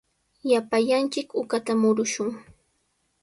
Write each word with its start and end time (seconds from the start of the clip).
Llapallanchik 0.49 1.29
uqata 1.41 1.73
murumushun. 1.81 2.29